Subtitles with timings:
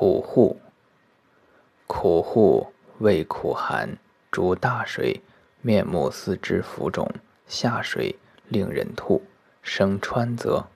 [0.00, 0.58] 苦户
[1.86, 3.98] 苦户，胃苦寒，
[4.30, 5.20] 主大水，
[5.60, 7.06] 面目四肢浮肿，
[7.46, 8.16] 下水
[8.48, 9.22] 令人吐，
[9.60, 10.66] 生川泽。